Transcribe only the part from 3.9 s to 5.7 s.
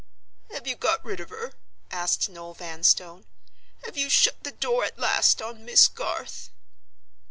you shut the door at last on